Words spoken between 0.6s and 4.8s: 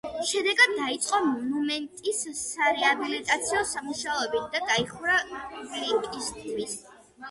დაიწყო მონუმენტის სარეაბილიტაციო სამუშაოები და